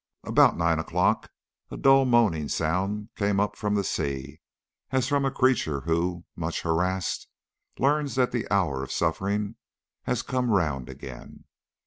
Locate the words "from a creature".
5.07-5.81